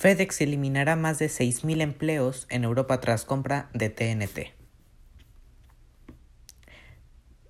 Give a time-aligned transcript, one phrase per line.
[0.00, 4.54] FedEx eliminará más de 6.000 empleos en Europa tras compra de TNT.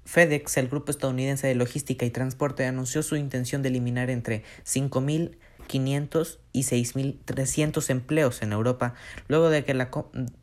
[0.04, 6.40] FedEx, el grupo estadounidense de logística y transporte, anunció su intención de eliminar entre 5.500
[6.50, 8.94] y 6.300 empleos en Europa
[9.28, 9.88] luego de, que la,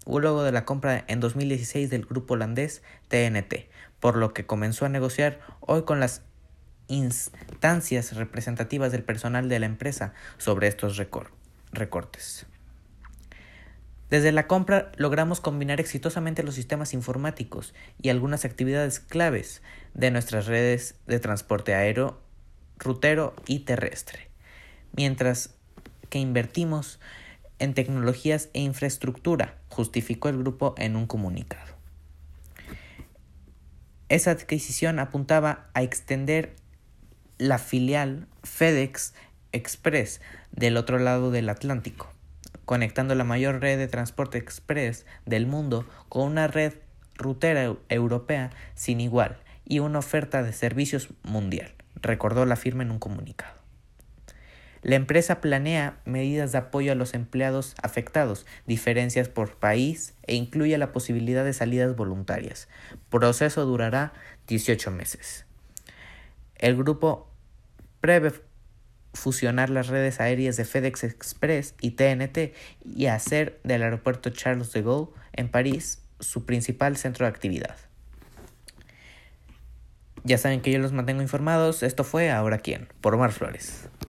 [0.06, 3.68] luego de la compra en 2016 del grupo holandés TNT,
[4.00, 6.22] por lo que comenzó a negociar hoy con las
[6.88, 11.37] instancias representativas del personal de la empresa sobre estos recortes
[11.72, 12.46] recortes.
[14.10, 19.62] Desde la compra logramos combinar exitosamente los sistemas informáticos y algunas actividades claves
[19.94, 22.22] de nuestras redes de transporte aéreo,
[22.78, 24.30] rutero y terrestre,
[24.96, 25.56] mientras
[26.10, 27.00] que invertimos
[27.60, 31.76] en tecnologías e infraestructura, justificó el grupo en un comunicado.
[34.10, 36.56] Esa adquisición apuntaba a extender
[37.38, 39.14] la filial FedEx
[39.52, 42.12] Express del otro lado del Atlántico,
[42.66, 46.74] conectando la mayor red de transporte express del mundo con una red
[47.16, 53.00] rutera europea sin igual y una oferta de servicios mundial, recordó la firma en un
[53.00, 53.58] comunicado.
[54.84, 60.78] La empresa planea medidas de apoyo a los empleados afectados, diferencias por país e incluye
[60.78, 62.70] la posibilidad de salidas voluntarias.
[63.10, 64.14] Proceso durará
[64.48, 65.46] 18 meses.
[66.56, 67.30] El grupo
[68.00, 68.32] prevé
[69.18, 72.54] fusionar las redes aéreas de FedEx Express y TNT
[72.86, 77.76] y hacer del aeropuerto Charles de Gaulle en París su principal centro de actividad.
[80.24, 81.84] Ya saben que yo los mantengo informados.
[81.84, 83.90] Esto fue Ahora quién, por Omar Flores.